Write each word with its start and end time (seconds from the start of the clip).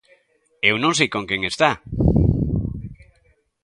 Eu 0.69 0.75
non 0.83 0.93
sei 0.97 1.07
con 1.15 1.23
quen 1.29 1.41
está. 1.51 1.71